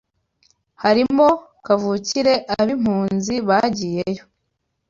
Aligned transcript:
harimo 0.83 1.27
kavukire 1.65 2.33
ab’impunzi 2.59 3.35
bagiyeyo 3.47 4.23